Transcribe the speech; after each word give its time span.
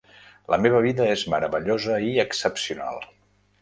La 0.53 0.57
meva 0.65 0.79
vida 0.85 1.07
és 1.17 1.27
meravellosa 1.35 2.01
i 2.09 2.13
excepcional 2.29 3.03